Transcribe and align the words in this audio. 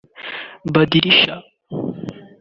“Badilisha” 0.73 1.35